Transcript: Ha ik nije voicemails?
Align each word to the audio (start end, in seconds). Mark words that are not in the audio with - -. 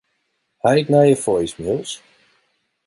Ha 0.63 0.71
ik 0.81 0.87
nije 0.93 1.15
voicemails? 1.25 1.91